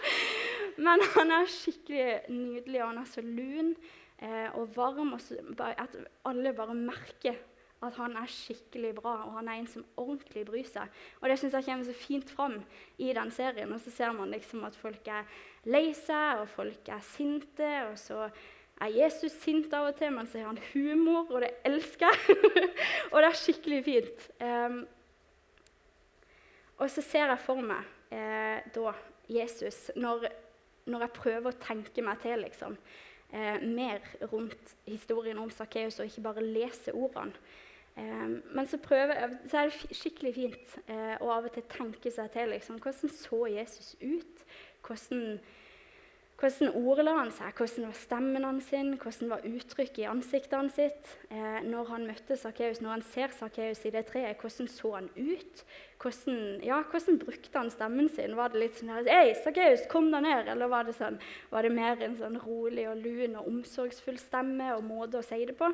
[0.86, 3.74] men han er skikkelig nydelig, og han er så lun
[4.22, 5.14] eh, og varm.
[5.14, 7.38] Og at alle bare merker
[7.86, 10.90] at han er skikkelig bra, og han er en som ordentlig bryr seg.
[11.22, 12.62] Og Det synes jeg kommer så fint fram
[12.98, 13.74] i den serien.
[13.74, 15.28] Og så ser man liksom at folk er
[15.66, 17.72] lei seg, og folk er sinte.
[17.92, 18.30] Og så
[18.82, 22.38] er Jesus sint av og til, men så har han humor, og det elsker jeg.
[23.12, 24.30] og det er skikkelig fint.
[24.42, 24.88] Um,
[26.78, 28.94] og så ser jeg for meg eh, da
[29.32, 30.28] Jesus når,
[30.86, 32.78] når, jeg prøver å tenke meg til liksom,
[33.34, 37.34] eh, mer rundt historien om Sakkeus, og ikke bare lese ordene.
[37.98, 42.12] Eh, men så, prøver, så, er det skikkelig fint eh, å av og til tenke
[42.14, 44.44] seg til liksom, hvordan så Jesus ut.
[44.86, 45.40] Hvordan,
[46.38, 47.58] hvordan ordla han seg?
[47.58, 48.70] Hvordan var stemmen hans?
[48.70, 50.78] Sin, hvordan var uttrykket i ansiktet hans?
[50.78, 51.10] sitt?
[51.32, 55.10] Uh, når han møtte Sakkeus, når han ser Sakkeus i det treet, hvordan så han
[55.18, 55.66] ut?
[55.98, 58.36] Hvordan, ja, hvordan brukte han stemmen sin?
[58.38, 60.52] Var det litt sånn her, Sakkeus, kom deg ned!
[60.54, 61.18] Eller var det, sånn,
[61.50, 65.42] var det mer en sånn rolig og lun og omsorgsfull stemme og måte å si
[65.50, 65.72] det på?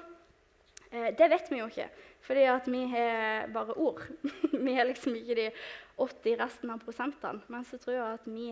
[0.93, 1.89] Eh, det vet vi jo ikke,
[2.23, 4.01] fordi vi har bare ord.
[4.65, 5.49] vi har liksom ikke de
[5.97, 7.43] 80 resten av prosentene.
[7.51, 8.51] Men så tror jeg at vi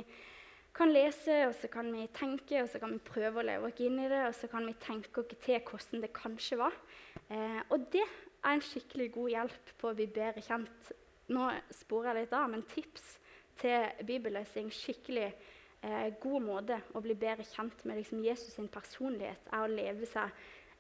[0.76, 3.80] kan lese, og så kan vi tenke, og så kan vi prøve å leve oss
[3.84, 6.76] inn i det, og så kan vi tenke oss til hvordan det kanskje var.
[7.30, 10.92] Eh, og det er en skikkelig god hjelp på å bli bedre kjent.
[11.32, 11.48] Nå
[11.82, 13.18] sporer jeg litt av, men tips
[13.62, 14.72] til bibellesing.
[14.74, 19.72] Skikkelig eh, god måte å bli bedre kjent med liksom, Jesus' sin personlighet er å
[19.72, 20.32] leve seg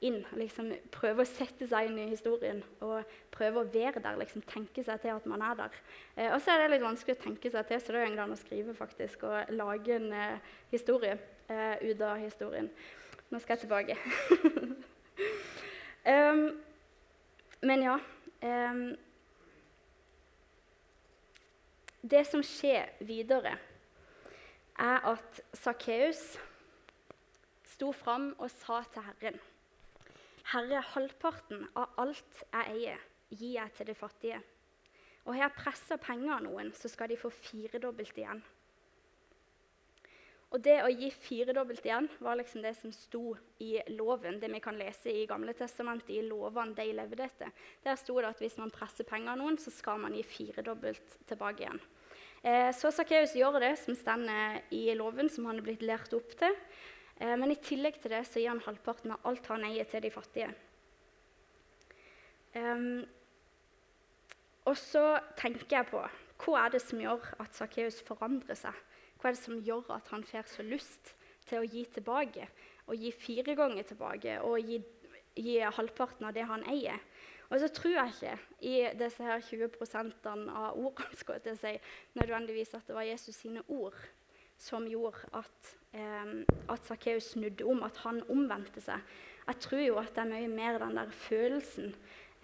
[0.05, 0.21] inn.
[0.37, 4.17] Liksom, prøve å sette seg inn i historien og prøve å være der.
[4.21, 5.77] Liksom, tenke seg til at man er der.
[6.15, 8.39] Eh, og så er det litt vanskelig å tenke seg til, så det er egentlig
[8.39, 11.15] å skrive faktisk, og lage en eh, historie
[11.51, 12.71] eh, ut av historien.
[13.31, 13.95] Nå skal jeg tilbake.
[16.11, 16.43] um,
[17.69, 17.93] men ja
[18.41, 18.81] um,
[22.01, 23.57] Det som skjer videre,
[24.81, 26.21] er at Sakkeus
[27.75, 29.37] sto fram og sa til Herren
[30.51, 34.39] Herre, halvparten av alt jeg eier, gir jeg til de fattige.
[35.23, 38.41] Og har jeg pressa penger av noen, så skal de få firedobbelt igjen.
[40.51, 44.59] Og det å gi firedobbelt igjen var liksom det som sto i loven, det vi
[44.63, 47.53] kan lese i Gamle testamentet, i lovene de levde etter.
[47.85, 51.15] Der sto det at hvis man presser penger av noen, så skal man gi firedobbelt
[51.29, 51.79] tilbake igjen.
[52.43, 54.25] Eh, så Sakkeus gjør det som står
[54.75, 56.57] i loven, som han er blitt lært opp til.
[57.21, 60.03] Eh, men i tillegg til det så gir han halvparten av alt han eier, til
[60.03, 60.51] de fattige.
[62.51, 63.05] Um,
[64.67, 66.01] og så tenker jeg på
[66.41, 68.75] hva er det som gjør at Sakkeus forandrer seg?
[69.21, 71.13] Hva er det som gjør at han får så lyst
[71.45, 72.47] til å gi tilbake?
[72.89, 74.79] Og gi fire ganger tilbake og gi,
[75.37, 76.97] gi halvparten av det han eier?
[77.51, 81.75] Og så tror jeg ikke i disse her 20% av ordene skal jeg si,
[82.17, 83.97] nødvendigvis at det var Jesus sine ord
[84.61, 86.33] som gjorde at, eh,
[86.69, 89.01] at Sakkeus snudde om, at han omvendte seg.
[89.47, 91.95] Jeg tror jo at det er mye mer den der følelsen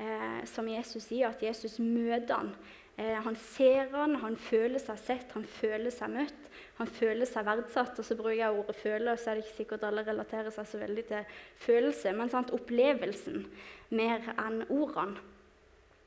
[0.02, 2.56] eh, som Jesus sier, at Jesus møter han.
[2.98, 6.47] Eh, han ser han, han føler seg sett, han føler seg møtt,
[6.78, 7.98] han føler seg verdsatt.
[8.00, 10.68] Og så bruker jeg ordet 'føle', og så er det ikke sikkert alle relaterer seg
[10.68, 11.26] så veldig til
[11.58, 13.46] følelse, men sant, opplevelsen
[13.90, 15.18] mer enn ordene.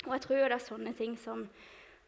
[0.06, 1.48] Og jeg tror jo det er sånne ting som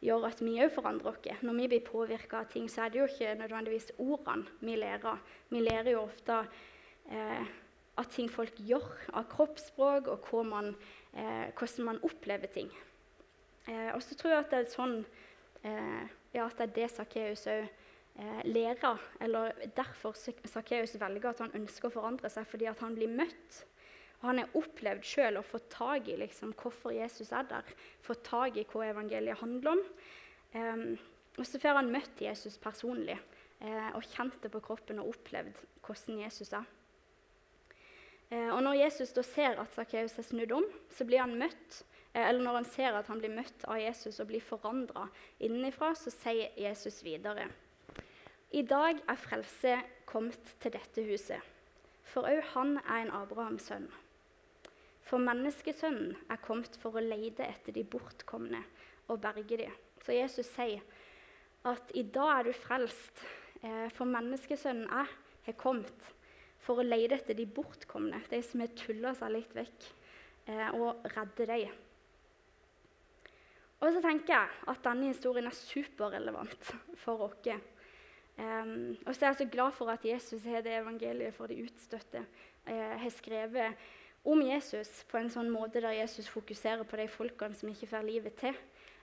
[0.03, 1.42] gjør at vi òg forandrer oss.
[1.42, 5.18] Når vi blir påvirka av ting, så er det jo ikke nødvendigvis ordene vi lærer.
[5.51, 6.46] Vi lærer jo ofte
[7.11, 7.44] eh,
[7.98, 10.75] av ting folk gjør, av kroppsspråk og man,
[11.12, 12.70] eh, hvordan man opplever ting.
[13.68, 14.96] Eh, og så tror jeg at det er sånn
[15.62, 17.68] eh, ja, at det er det Sakkeus òg
[18.18, 18.94] eh, lære.
[19.20, 23.62] Eller derfor Sakkeus velger at han ønsker å forandre seg, fordi han blir møtt.
[24.20, 27.72] Og han har opplevd sjøl å få tak i liksom, hvorfor Jesus er der,
[28.05, 29.83] fått tak i hva evangeliet handler om.
[30.55, 30.85] Eh,
[31.38, 35.57] og så får han møtt Jesus personlig eh, og kjent det på kroppen og opplevd
[35.83, 36.68] hvordan Jesus er.
[38.29, 41.81] Eh, og når Jesus da ser at Sakkeus er snudd om, så blir han møtt
[42.12, 45.07] Eh, eller når han ser at han blir møtt av Jesus og blir forandra
[45.42, 47.48] innenfra, så sier Jesus videre.
[48.53, 51.41] I dag er frelse kommet til dette huset,
[52.05, 53.87] for òg han er en Abrahams sønn.
[55.09, 58.61] For menneskesønnen er kommet for å leide etter de bortkomne
[59.09, 59.71] og berge de.
[60.05, 60.85] Så Jesus sier
[61.65, 63.25] at i dag er du frelst,
[63.62, 65.09] eh, for menneskesønnen er,
[65.49, 66.12] har kommet
[66.61, 69.93] for å leide etter de bortkomne, de som har tulla seg litt vekk,
[70.53, 71.73] eh, og redde dem.
[73.81, 77.49] Og så tenker jeg at denne historien er superrelevant for oss.
[78.38, 81.61] Um, og så er jeg så glad for at Jesus har det evangeliet for de
[81.66, 82.25] utstøtte.
[82.66, 83.75] Jeg har skrevet
[84.25, 88.07] om Jesus på en sånn måte der Jesus fokuserer på de folkene som ikke får
[88.07, 88.57] livet til.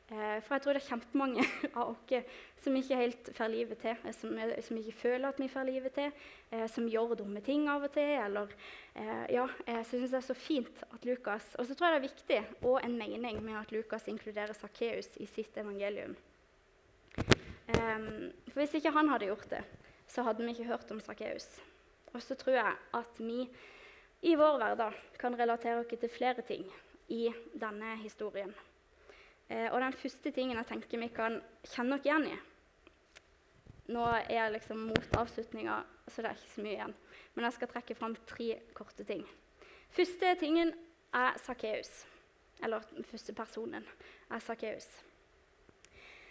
[0.09, 1.43] Eh, for jeg tror det er kjempemange
[1.77, 2.29] av oss
[2.63, 4.31] som ikke helt får livet til, eh, som,
[4.65, 7.93] som, ikke føler at vi får livet til, eh, som gjør dumme ting av og
[7.93, 8.15] til.
[8.23, 8.55] Eller,
[9.29, 12.07] ja, jeg syns det er så fint at Lukas Og så tror jeg det er
[12.07, 16.17] viktig og en mening med at Lukas inkluderer Sakkeus i sitt evangelium.
[17.73, 19.63] For hvis ikke han hadde gjort det,
[20.09, 21.47] så hadde vi ikke hørt om Sakkeus.
[22.13, 23.43] Og så tror jeg at vi
[24.25, 26.65] i vår hverdag kan relatere oss til flere ting
[27.13, 28.51] i denne historien.
[29.49, 32.37] Eh, og den første tingen jeg tenker vi kan kjenne oss igjen i
[33.89, 36.91] Nå er jeg liksom mot avslutninga, så det er ikke så mye igjen.
[37.33, 39.23] Men jeg skal trekke fram tre korte ting.
[39.89, 40.75] Første tingen
[41.17, 41.89] er Sakkeus.
[42.61, 43.87] Eller den første personen
[44.29, 44.85] er Sakkeus.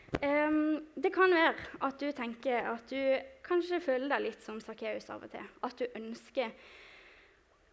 [0.09, 3.01] Det kan være at du tenker at du
[3.45, 5.45] kanskje føler deg litt som Sakkeus av og til.
[5.65, 6.55] At du ønsker,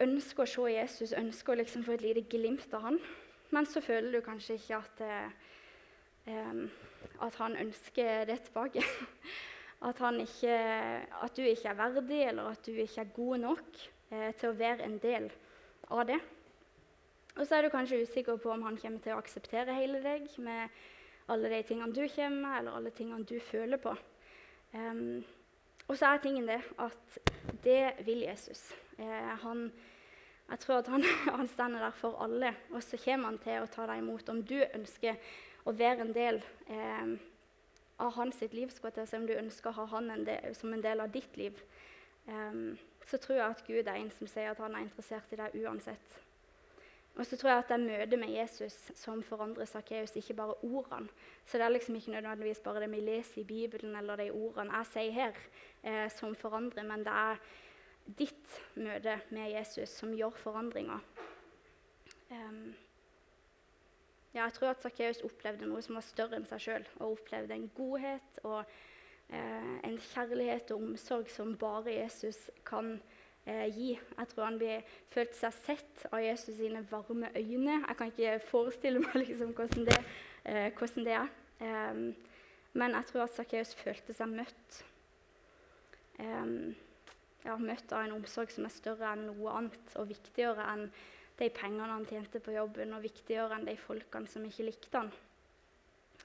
[0.04, 3.00] ønsker å se Jesus, ønsker å liksom få et lite glimt av han.
[3.56, 5.02] Men så føler du kanskje ikke at,
[6.28, 6.64] eh,
[7.24, 8.84] at han ønsker det tilbake.
[9.86, 10.54] At, ikke,
[11.22, 14.56] at, du ikke er verdig, eller at du ikke er god nok eh, til å
[14.58, 15.28] være en del
[15.92, 16.16] av det.
[17.36, 20.32] Og så er du kanskje usikker på om han kommer til å akseptere hele deg
[20.42, 20.72] med
[21.30, 23.96] alle de tingene du kommer med, eller alle tingene du føler på.
[24.76, 25.24] Um,
[25.88, 27.20] og så er tingen det at
[27.64, 28.72] det vil Jesus.
[28.98, 29.70] Eh, han
[30.50, 31.04] jeg tror at han,
[31.40, 34.30] han stender der for alle, og så kommer han til å ta deg imot.
[34.30, 35.18] Om du ønsker
[35.66, 37.16] å være en del eh,
[37.98, 41.14] av hans liv, om du ønsker å ha han en del, som en del av
[41.14, 41.62] ditt liv,
[42.28, 42.62] eh,
[43.06, 45.58] så tror jeg at Gud er en som sier at han er interessert i deg
[45.66, 46.22] uansett.
[47.16, 50.58] Og så tror jeg at det er møtet med Jesus som forandrer Sakkeus, ikke bare
[50.64, 51.08] ordene.
[51.46, 54.76] Så det er liksom ikke nødvendigvis bare det vi leser i Bibelen eller de ordene
[54.82, 55.38] jeg sier her,
[55.84, 57.40] eh, som forandrer, men det er
[58.20, 61.00] ditt møte med Jesus som gjør forandringer.
[62.30, 62.76] Um,
[64.36, 66.88] ja, jeg tror at Sakkeus opplevde noe som var større enn seg sjøl.
[67.00, 68.60] Og opplevde en godhet og
[69.30, 72.98] eh, en kjærlighet og omsorg som bare Jesus kan
[73.46, 73.92] eh, gi.
[74.18, 77.82] Jeg tror han blir følt seg sett av Jesus sine varme øyne.
[77.88, 80.00] Jeg kan ikke forestille meg liksom hvordan, det,
[80.44, 81.30] eh, hvordan, det, er.
[81.62, 82.16] Um,
[82.76, 84.82] men jeg tror at Sakkeus følte seg møtt.
[86.20, 86.74] Um,
[87.46, 90.90] ja, møtt av en omsorg som er større enn noe annet, og viktigere enn
[91.40, 95.12] de pengene han tjente på jobben, og viktigere enn de folkene som ikke likte han.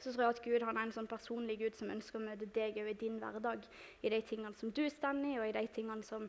[0.00, 2.48] Så tror jeg at Gud han er en sånn personlig Gud som ønsker å møte
[2.54, 3.66] deg i din hverdag.
[4.00, 6.28] I de tingene som du står i, og i de tingene som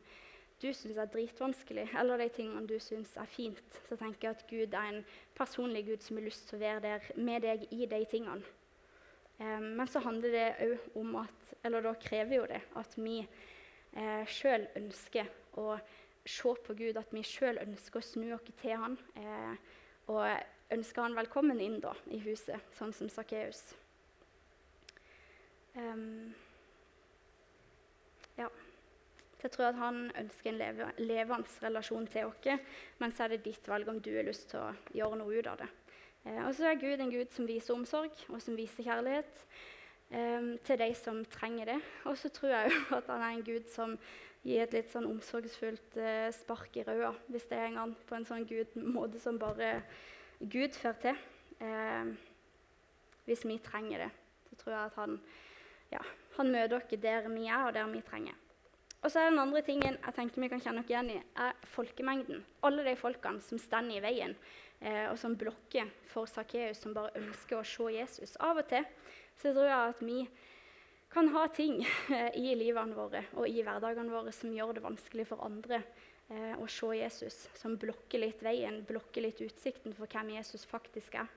[0.62, 3.78] du syns er dritvanskelig, eller de tingene du syns er fint.
[3.88, 5.00] Så tenker jeg at Gud er en
[5.36, 8.54] personlig Gud som har lyst til å være der med deg i de tingene.
[9.38, 13.20] Eh, men så handler det òg om at Eller da krever jo det at vi
[13.22, 15.28] eh, sjøl ønsker
[15.62, 15.76] å
[16.26, 18.96] se på Gud, at vi sjøl ønsker å snu oss til Han.
[19.14, 19.54] Eh,
[20.10, 20.26] og
[20.74, 23.60] ønsker han velkommen inn da, i huset, sånn som Sakkeus.
[25.76, 26.51] Um, ja.
[29.42, 32.68] Så jeg tror at han ønsker en leve, levende relasjon til oss,
[33.02, 35.48] men så er det ditt valg om du har lyst til å gjøre noe ut
[35.50, 35.66] av det.
[36.22, 39.40] Eh, og så er Gud en Gud som viser omsorg og som viser kjærlighet
[40.14, 41.78] eh, til de som trenger det.
[42.06, 43.96] Og så tror jeg jo at han er en Gud som
[44.46, 48.14] gir et litt sånn omsorgsfullt eh, spark i røda, hvis det er en gang, på
[48.20, 49.72] en sånn Gud, måte som bare
[50.38, 51.18] Gud fører til.
[51.66, 52.14] Eh,
[53.26, 54.08] hvis vi trenger det,
[54.52, 55.18] så tror jeg at han,
[55.90, 56.06] ja,
[56.38, 58.38] han møter oss der vi er, og der vi trenger.
[59.02, 61.56] Og så er Den andre tingen jeg tenker vi kan kjenne oss igjen i, er
[61.74, 62.44] folkemengden.
[62.62, 64.36] Alle de folkene som står i veien,
[64.80, 68.36] eh, og som blokker for Sakkeus, som bare ønsker å se Jesus.
[68.38, 68.86] Av og til
[69.40, 70.20] så tror jeg at vi
[71.12, 71.82] kan ha ting
[72.14, 75.82] eh, i livene våre og i hverdagene våre som gjør det vanskelig for andre
[76.30, 81.18] eh, å se Jesus, som blokker litt veien, blokker litt utsikten for hvem Jesus faktisk
[81.20, 81.30] er.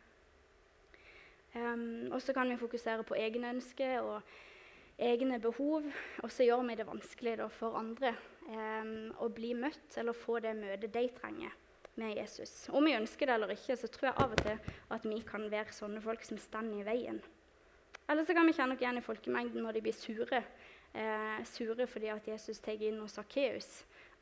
[1.56, 4.34] Um, og så kan vi fokusere på egne ønsker og
[4.98, 5.86] egne behov,
[6.24, 8.14] og så gjør vi det vanskelig da, for andre
[8.48, 11.56] eh, å bli møtt eller få det møtet de trenger
[12.00, 12.68] med Jesus.
[12.70, 15.48] Om vi ønsker det eller ikke, så tror jeg av og til at vi kan
[15.52, 17.22] være sånne folk som står i veien.
[18.06, 20.42] Eller så kan vi kjenne oss igjen i folkemengden når de blir sure.
[20.96, 23.70] Eh, sure fordi at Jesus tar inn hos Sakkeus.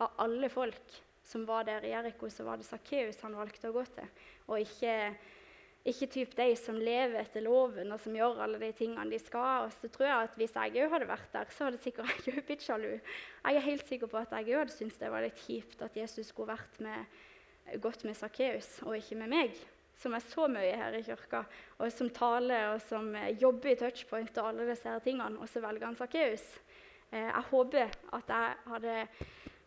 [0.02, 3.76] Av alle folk som var der i Jeriko, så var det Sakkeus han valgte å
[3.76, 4.10] gå til,
[4.50, 5.14] og ikke
[5.84, 9.66] ikke typ de som lever etter loven og som gjør alle de tingene de skal.
[9.68, 12.38] Og så tror jeg at Hvis jeg òg hadde vært der, så hadde sikkert jeg
[12.38, 12.90] òg blitt sjalu.
[12.94, 15.98] Jeg er helt sikker på at jeg òg hadde syntes det var litt kjipt at
[16.00, 17.20] Jesus skulle vært med,
[17.84, 19.60] gått med Sakkeus og ikke med meg,
[20.00, 21.44] som er så mye her i kirka,
[21.78, 25.62] og som taler og som jobber i touchpoint og alle disse her tingene, og så
[25.64, 26.48] velger han Sakkeus.
[27.12, 28.98] Eh, jeg håper at jeg hadde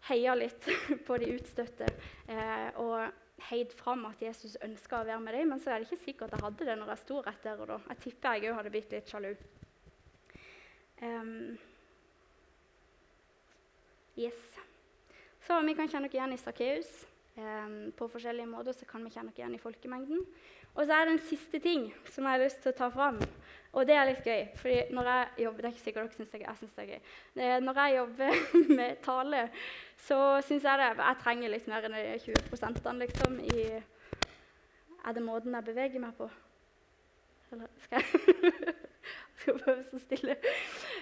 [0.09, 0.67] heia litt
[1.07, 1.93] på de utstøtte.
[2.29, 3.05] Eh, og
[3.51, 6.35] heid fram at Jesus ønska å være med dem, men så er det ikke sikkert
[6.35, 7.79] jeg hadde det når jeg sto rett der og da.
[7.93, 9.33] Jeg tipper jeg òg hadde blitt litt sjalu.
[11.03, 11.59] Um,
[14.17, 14.41] yes.
[15.47, 16.95] Så vi kan kjenne dere igjen i Sakkeus.
[17.37, 20.25] Um, på forskjellige måter så kan vi kjenne dere igjen i folkemengden.
[20.75, 23.21] Og så er det en siste ting som jeg har lyst til å ta fram.
[23.77, 24.47] Og det er litt gøy.
[24.57, 26.41] for når jeg jobber, Det er ikke sikkert dere syns det.
[26.41, 27.61] Jeg synes det er gøy.
[27.61, 28.31] Når jeg jobber
[28.79, 29.51] med tale,
[29.97, 33.39] så syns jeg det Jeg trenger litt mer enn de 20% liksom.
[33.41, 33.67] I,
[35.07, 36.31] er det måten jeg beveger meg på?
[37.53, 38.75] Eller skal jeg
[39.41, 40.37] skal prøve så stille.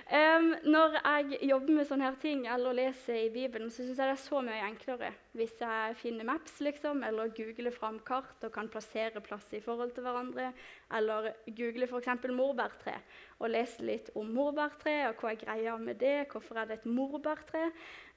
[0.05, 4.11] Um, når jeg jobber med sånne her ting eller leser i Bibelen, så syns jeg
[4.11, 8.53] det er så mye enklere hvis jeg finner maps liksom, eller googler fram kart og
[8.55, 10.53] kan plassere plass i forhold til hverandre.
[10.95, 12.29] Eller googler f.eks.
[12.31, 12.99] morbærtre
[13.41, 16.29] og leser litt om morbærtre og hva er greia med det.
[16.31, 17.71] Hvorfor er det et morbærtre?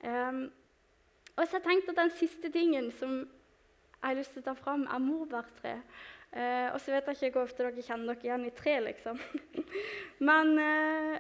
[0.04, 0.46] Um,
[1.38, 3.20] og så har jeg tenkt at den siste tingen som
[3.98, 5.74] jeg har lyst til å ta fram, er morbærtre.
[6.36, 9.20] Eh, og så vet jeg ikke hvor ofte dere kjenner dere igjen i tre, liksom.
[10.28, 11.16] Men eh,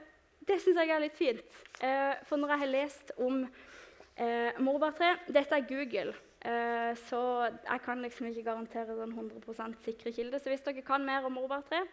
[0.47, 1.59] det syns jeg er litt fint.
[1.83, 7.83] Eh, for når jeg har lest om eh, morbærtre Dette er Google, eh, så jeg
[7.85, 10.41] kan liksom ikke garantere den 100% sikre kilde.
[10.41, 11.85] Så hvis dere kan mer om morbærtre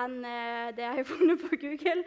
[0.00, 2.04] enn eh, det jeg har funnet på Google,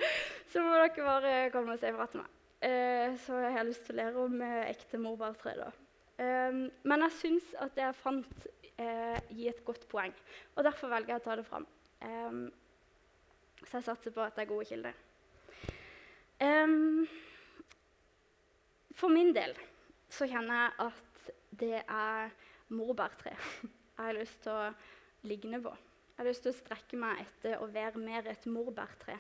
[0.52, 2.36] så må dere bare komme og si fra til meg.
[2.64, 5.58] Eh, så jeg har lyst til å lære om ekte morbærtre.
[5.60, 5.72] da.
[6.18, 8.48] Men jeg syns at det jeg fant
[8.78, 10.14] eh, gir et godt poeng.
[10.56, 11.66] Og Derfor velger jeg å ta det fram.
[12.04, 12.44] Um,
[13.64, 14.98] så jeg satser på at det er gode kilder.
[16.44, 17.06] Um,
[18.94, 19.56] for min del
[20.12, 21.32] så kjenner jeg at
[21.64, 22.34] det er
[22.74, 23.32] morbærtre
[23.98, 24.72] jeg har lyst til å
[25.30, 25.72] ligne på.
[26.14, 29.16] Jeg har lyst til å strekke meg etter å være mer et morbærtre.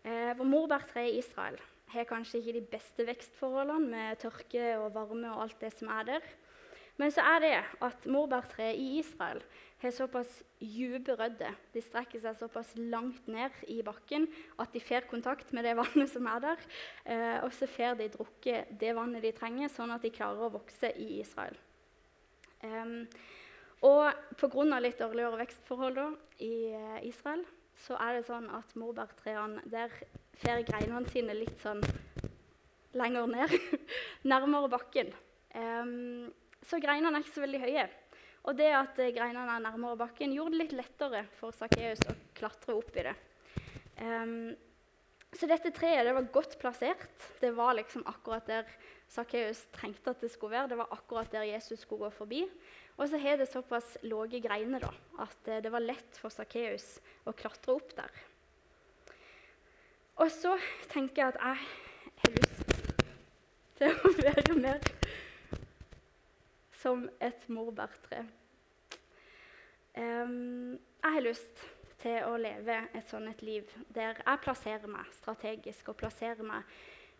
[0.00, 1.58] Eh, for morbærtre i Israel
[1.92, 6.06] har kanskje ikke de beste vekstforholdene med tørke og varme og alt det som er
[6.14, 6.30] der.
[7.00, 7.50] Men så er det
[7.86, 9.40] at morbærtreet i Israel
[9.80, 11.54] har såpass dype rødder.
[11.72, 14.26] De strekker seg såpass langt ned i bakken
[14.60, 16.66] at de får kontakt med det vannet som er der.
[17.06, 20.52] Eh, og så får de drukke det vannet de trenger, sånn at de klarer å
[20.58, 21.56] vokse i Israel.
[22.60, 23.06] Um,
[23.88, 24.80] og pga.
[24.84, 26.10] litt dårligere vekstforhold da,
[26.44, 27.46] i uh, Israel
[27.80, 29.94] så er det sånn at morbærtrærne der
[30.42, 31.82] får greinene sine litt sånn
[32.98, 33.54] lenger ned,
[34.32, 35.12] nærmere bakken.
[35.54, 36.30] Um,
[36.66, 37.86] så greinene er ikke så veldig høye.
[38.48, 42.16] Og det at eh, greinene er nærmere bakken, gjorde det litt lettere for Sakkeus å
[42.36, 43.14] klatre opp i det.
[44.00, 44.52] Um,
[45.36, 47.26] så dette treet det var godt plassert.
[47.42, 48.70] Det var liksom akkurat der
[49.10, 50.72] Sakkeus trengte at det skulle være.
[50.72, 52.42] Det var akkurat der Jesus skulle gå forbi.
[52.96, 54.90] Og så har det såpass lave greiner da,
[55.24, 56.96] at eh, det var lett for Sakkeus
[57.28, 58.24] å klatre opp der.
[60.20, 60.52] Og så
[60.92, 61.56] tenker jeg at jeg
[62.20, 62.72] har lyst
[63.78, 64.90] til å være mer
[66.82, 68.26] som et morbærtre.
[69.96, 71.64] Jeg har lyst
[72.02, 76.68] til å leve et sånt et liv der jeg plasserer meg strategisk og plasserer meg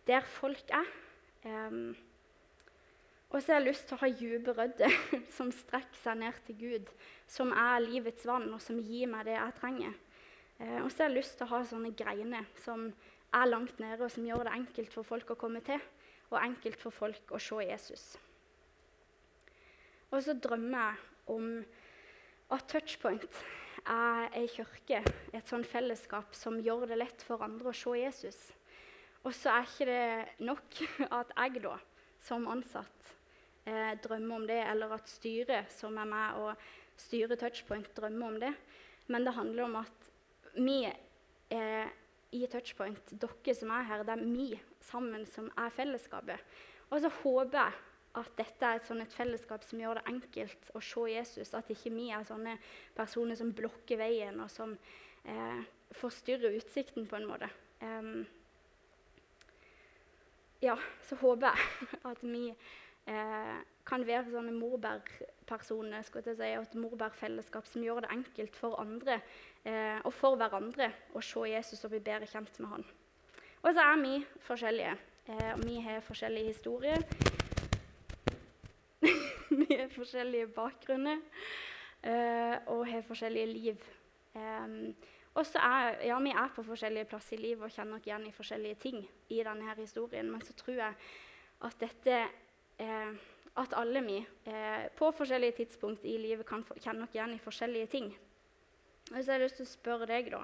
[0.05, 0.93] der folk er.
[3.31, 4.95] Og så har jeg lyst til å ha dype rødder
[5.37, 6.95] som strekker seg ned til Gud,
[7.25, 9.99] som er livets vann, og som gir meg det jeg trenger.
[10.61, 12.89] Uh, og så har jeg lyst til å ha sånne greiner som
[13.33, 15.81] er langt nede, og som gjør det enkelt for folk å komme til,
[16.31, 18.05] og enkelt for folk å se Jesus.
[20.11, 21.47] Og så drømmer jeg om
[22.51, 23.41] at Touchpoint
[23.87, 24.99] er ei kirke,
[25.31, 28.41] et sånn fellesskap som gjør det lett for andre å se Jesus.
[29.23, 30.81] Og så er ikke det nok
[31.21, 31.77] at jeg da,
[32.21, 33.15] som ansatt,
[33.65, 38.39] eh, drømmer om det, eller at styret som er med og styrer Touchpoint, drømmer om
[38.41, 38.53] det.
[39.07, 40.00] Men det handler om at
[40.55, 40.83] vi
[41.51, 41.91] er
[42.31, 44.49] i Touchpoint, dere som er her, det er vi
[44.83, 46.39] sammen som er fellesskapet.
[46.91, 47.79] Og så håper jeg
[48.19, 51.53] at dette er et, sånn et fellesskap som gjør det enkelt å se Jesus.
[51.55, 52.57] At ikke vi er sånne
[52.95, 54.75] personer som blokker veien, og som
[55.23, 55.61] eh,
[55.95, 57.47] forstyrrer utsikten på en måte.
[57.81, 58.25] Um,
[60.61, 60.75] ja,
[61.07, 63.55] så håper jeg at vi eh,
[63.87, 69.39] kan være sånne morbærpersoner, si, og et morbærfellesskap som gjør det enkelt for andre eh,
[69.61, 72.85] og for hverandre å se Jesus og bli bedre kjent med han.
[73.61, 74.15] Og så er vi
[74.47, 74.95] forskjellige.
[75.29, 77.03] Eh, og vi har forskjellige historier.
[79.59, 81.21] vi har forskjellige bakgrunner
[82.05, 83.83] uh, og har forskjellige liv.
[85.33, 88.25] Og så er, ja, Vi er på forskjellige plasser i livet og kjenner oss igjen
[88.27, 88.97] i forskjellige ting
[89.29, 90.31] i denne historien.
[90.31, 90.93] Men så tror jeg
[91.61, 92.17] at dette
[92.79, 93.13] eh,
[93.61, 97.87] at alle vi eh, på forskjellige tidspunkt i livet kan kjenne oss igjen i forskjellige
[97.87, 98.11] ting.
[99.11, 100.41] Og så har jeg lyst til å spørre deg, da.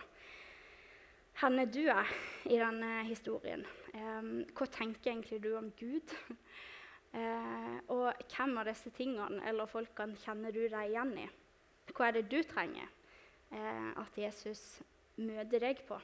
[1.38, 2.10] Henne du er
[2.50, 3.64] i denne historien.
[3.94, 6.18] Hva tenker egentlig du om Gud?
[7.18, 11.24] Eh, og hvem av disse tingene eller folkene kjenner du deg igjen i?
[11.96, 12.84] Hva er det du trenger
[13.56, 14.62] eh, at Jesus
[15.16, 15.98] møter deg på?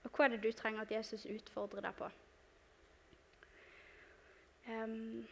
[0.00, 2.08] Og hva er det du trenger at Jesus utfordrer deg på?
[4.72, 5.28] Um,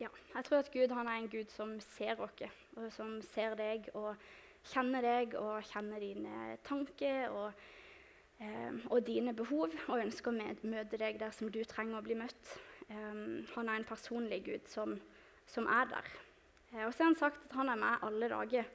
[0.00, 2.42] ja, jeg tror at Gud er en Gud som ser oss,
[2.76, 4.14] og som ser deg og
[4.70, 7.62] kjenner deg og kjenner dine tanker og,
[8.40, 12.18] eh, og dine behov, og ønsker å møte deg der som du trenger å bli
[12.18, 12.56] møtt.
[12.88, 13.22] Eh,
[13.54, 14.96] han er en personlig Gud som,
[15.46, 16.12] som er der.
[16.72, 18.68] Eh, og så har han sagt at han er med alle dager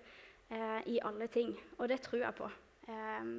[0.52, 2.50] uh, i alle ting, og det tror jeg på.
[2.88, 3.38] Um,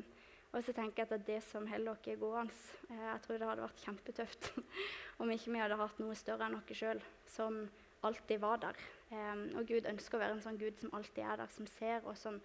[0.53, 2.55] og så tenker jeg at det som holder oss gående.
[2.91, 4.51] Uh, jeg tror det hadde vært kjempetøft
[5.23, 7.63] om ikke vi hadde hatt noe større enn oss sjøl, som
[8.07, 8.81] alltid var der.
[9.11, 12.05] Um, og Gud ønsker å være en sånn Gud som alltid er der, som ser,
[12.05, 12.41] og som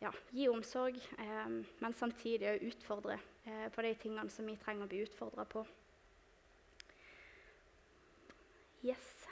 [0.00, 0.98] ja, gir omsorg,
[1.80, 3.22] men samtidig utfordrer
[3.72, 5.62] på de tingene som vi trenger å bli utfordra på.
[8.84, 9.28] Yes.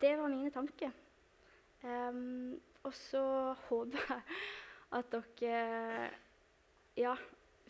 [0.00, 0.94] Det var mine tanker.
[1.82, 4.22] Um, og så håper jeg
[4.96, 6.10] at dere
[6.96, 7.12] ja,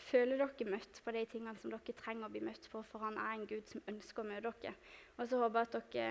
[0.03, 3.19] føler dere møtt på de tingene som dere trenger å bli møtt på, for han
[3.21, 4.75] er en Gud som ønsker å møte dere.
[5.19, 6.11] Og så håper jeg at dere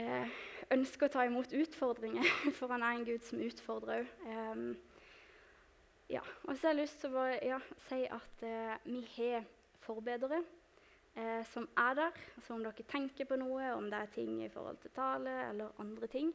[0.00, 0.38] eh,
[0.76, 4.14] ønsker å ta imot utfordringer, for han er en Gud som utfordrer òg.
[4.30, 4.64] Eh,
[6.10, 6.22] ja.
[6.48, 9.44] Og så har jeg lyst til å ja, si at eh, vi har
[9.84, 10.40] forbedere
[11.14, 12.16] eh, som er der.
[12.42, 15.76] Så om dere tenker på noe, om det er ting i forhold til tale eller
[15.82, 16.32] andre ting,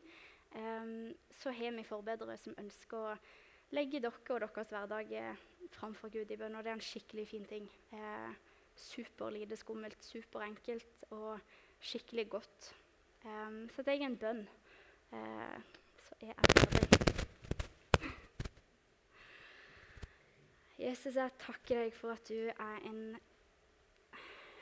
[0.55, 3.17] eh, så har vi forbedere som ønsker å
[3.75, 5.45] legge dere og deres hverdag eh,
[5.75, 6.55] framfor Gud i bønn.
[6.55, 7.69] Og det er en skikkelig fin ting.
[7.93, 8.33] Eh,
[8.75, 11.39] super lite skummelt, superenkelt og
[11.79, 12.73] skikkelig godt.
[13.25, 14.43] Eh, så det er en bønn.
[15.13, 15.57] Eh,
[16.07, 16.95] så er jeg ferdig.
[20.75, 23.15] Jesus, jeg takker deg for at du er en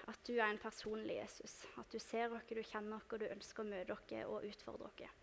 [0.04, 1.64] at du er en personlig Jesus.
[1.80, 5.23] At du ser oss, du kjenner oss, du ønsker å møte oss og utfordre oss.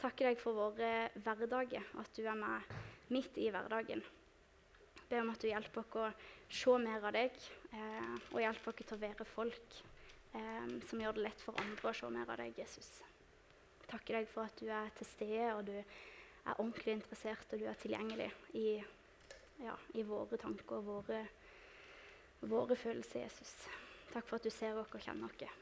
[0.00, 2.70] Takker deg for våre hverdager, at du er med
[3.12, 4.00] midt i hverdagen.
[5.10, 6.06] Be om at du hjelper oss å
[6.48, 7.36] se mer av deg,
[7.76, 9.76] eh, og hjelper oss til å være folk
[10.38, 12.88] eh, som gjør det lett for andre å se mer av deg, Jesus.
[13.90, 17.68] Takker deg for at du er til stede, og du er ordentlig interessert, og du
[17.68, 18.66] er tilgjengelig i,
[19.60, 21.22] ja, i våre tanker og våre,
[22.40, 23.56] våre følelser, Jesus.
[24.14, 25.58] Takk for at du ser oss og kjenner oss.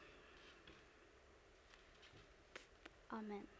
[3.18, 3.57] Amen.